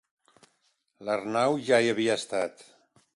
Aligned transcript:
L'Arnau 1.09 1.59
ja 1.69 1.81
hi 1.87 1.93
havia 1.93 2.19
estat. 2.23 2.65